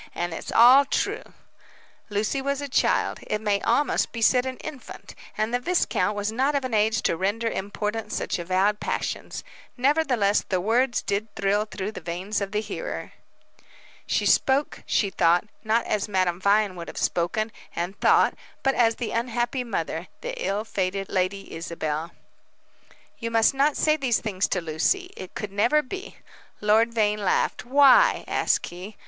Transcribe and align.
"And 0.15 0.33
it's 0.33 0.51
all 0.51 0.83
true." 0.83 1.21
Lucy 2.09 2.41
was 2.41 2.59
a 2.59 2.67
child 2.67 3.19
it 3.27 3.39
may 3.39 3.61
almost 3.61 4.11
be 4.11 4.19
said 4.19 4.47
an 4.47 4.57
infant 4.57 5.13
and 5.37 5.53
the 5.53 5.59
viscount 5.59 6.15
was 6.15 6.31
not 6.31 6.55
of 6.55 6.65
an 6.65 6.73
age 6.73 7.03
to 7.03 7.15
render 7.15 7.47
important 7.47 8.11
such 8.11 8.39
avowed 8.39 8.79
passions. 8.79 9.43
Nevertheless, 9.77 10.41
the 10.49 10.59
words 10.59 11.03
did 11.03 11.27
thrill 11.35 11.65
through 11.65 11.91
the 11.91 12.01
veins 12.01 12.41
of 12.41 12.51
the 12.51 12.61
hearer. 12.61 13.13
She 14.07 14.25
spoke, 14.25 14.81
she 14.87 15.11
thought, 15.11 15.45
not 15.63 15.85
as 15.85 16.07
Madame 16.07 16.41
Vine 16.41 16.75
would 16.75 16.87
have 16.87 16.97
spoken 16.97 17.51
and 17.75 17.95
thought, 17.99 18.33
but 18.63 18.73
as 18.73 18.95
the 18.95 19.11
unhappy 19.11 19.63
mother, 19.63 20.07
the 20.21 20.33
ill 20.43 20.65
fated 20.65 21.09
Lady 21.09 21.53
Isabel. 21.53 22.09
"You 23.19 23.29
must 23.29 23.53
not 23.53 23.77
say 23.77 23.97
these 23.97 24.19
things 24.19 24.47
to 24.47 24.61
Lucy. 24.61 25.13
It 25.15 25.35
could 25.35 25.51
never 25.51 25.83
be." 25.83 26.15
Lord 26.59 26.91
Vane 26.91 27.19
laughed. 27.23 27.65
"Why?" 27.65 28.23
asked 28.27 28.65
he. 28.71 28.97